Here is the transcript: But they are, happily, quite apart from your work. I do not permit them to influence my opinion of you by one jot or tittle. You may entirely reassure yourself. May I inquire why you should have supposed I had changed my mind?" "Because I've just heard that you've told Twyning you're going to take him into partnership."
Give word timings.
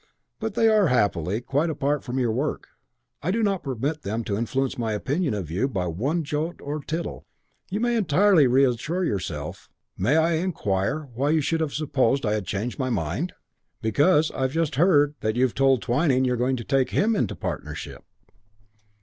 But 0.39 0.55
they 0.55 0.67
are, 0.67 0.87
happily, 0.87 1.41
quite 1.41 1.69
apart 1.69 2.03
from 2.03 2.17
your 2.17 2.31
work. 2.31 2.69
I 3.21 3.29
do 3.29 3.43
not 3.43 3.61
permit 3.61 4.01
them 4.01 4.23
to 4.23 4.35
influence 4.35 4.75
my 4.75 4.93
opinion 4.93 5.35
of 5.35 5.51
you 5.51 5.67
by 5.67 5.85
one 5.85 6.23
jot 6.23 6.55
or 6.59 6.79
tittle. 6.83 7.27
You 7.69 7.81
may 7.81 7.95
entirely 7.95 8.47
reassure 8.47 9.03
yourself. 9.05 9.69
May 9.95 10.17
I 10.17 10.37
inquire 10.37 11.07
why 11.13 11.29
you 11.29 11.41
should 11.41 11.61
have 11.61 11.75
supposed 11.75 12.25
I 12.25 12.33
had 12.33 12.47
changed 12.47 12.79
my 12.79 12.89
mind?" 12.89 13.33
"Because 13.79 14.31
I've 14.31 14.53
just 14.53 14.73
heard 14.73 15.13
that 15.19 15.35
you've 15.35 15.53
told 15.53 15.83
Twyning 15.83 16.25
you're 16.25 16.35
going 16.35 16.55
to 16.57 16.63
take 16.63 16.89
him 16.89 17.15
into 17.15 17.35
partnership." 17.35 18.03